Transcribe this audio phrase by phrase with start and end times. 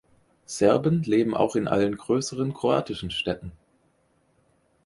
[0.47, 3.51] Serben leben auch in allen größeren kroatischen Städten.